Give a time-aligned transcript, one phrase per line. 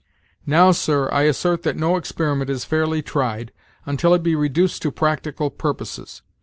[0.47, 3.51] "Now, sir, I assert that no experiment is fairly tried,
[3.85, 6.23] until it be reduced to practical purposes.